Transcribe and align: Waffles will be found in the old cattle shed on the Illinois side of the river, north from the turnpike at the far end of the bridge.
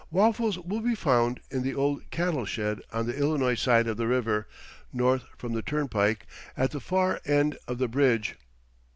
Waffles 0.09 0.57
will 0.57 0.79
be 0.81 0.95
found 0.95 1.41
in 1.51 1.61
the 1.61 1.75
old 1.75 2.09
cattle 2.09 2.43
shed 2.45 2.81
on 2.91 3.05
the 3.05 3.15
Illinois 3.15 3.53
side 3.53 3.85
of 3.85 3.97
the 3.97 4.07
river, 4.07 4.47
north 4.91 5.25
from 5.37 5.53
the 5.53 5.61
turnpike 5.61 6.25
at 6.57 6.71
the 6.71 6.79
far 6.79 7.21
end 7.23 7.55
of 7.67 7.77
the 7.77 7.87
bridge. 7.87 8.35